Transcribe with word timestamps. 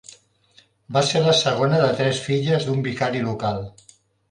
Va 0.97 1.03
ser 1.09 1.21
la 1.25 1.35
segona 1.41 1.83
de 1.83 1.91
tres 2.01 2.23
filles 2.29 2.67
d'un 2.71 2.83
vicari 2.91 3.25
local. 3.31 3.65